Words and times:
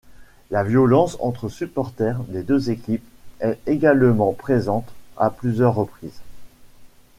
La 0.49 0.63
violence 0.63 1.15
entre 1.19 1.47
supporters 1.47 2.23
des 2.23 2.41
deux 2.41 2.71
équipes 2.71 3.03
est 3.39 3.59
également 3.67 4.33
présente 4.33 4.91
à 5.15 5.29
plusieurs 5.29 5.75
reprises. 5.75 6.21